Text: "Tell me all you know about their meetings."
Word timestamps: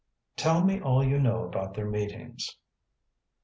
"Tell 0.35 0.63
me 0.63 0.81
all 0.81 1.03
you 1.05 1.19
know 1.19 1.43
about 1.43 1.75
their 1.75 1.85
meetings." 1.87 2.57